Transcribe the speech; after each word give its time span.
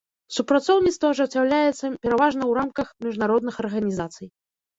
Супрацоўніцтва 0.35 1.11
ажыццяўляецца 1.15 1.91
пераважна 2.07 2.41
ў 2.49 2.51
рамках 2.59 2.87
міжнародных 3.09 3.55
арганізацый. 3.67 4.27